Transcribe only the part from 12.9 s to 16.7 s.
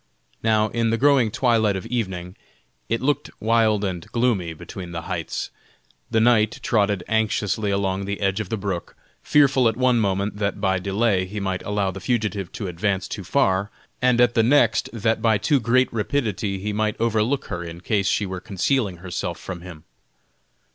too far, and at the next that by too great rapidity